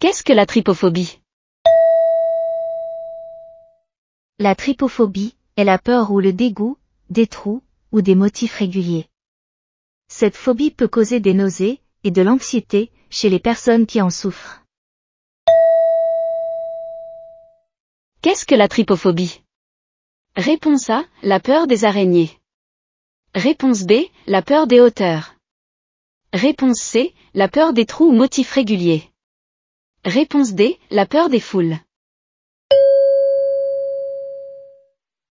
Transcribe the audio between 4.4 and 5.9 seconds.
trypophobie est la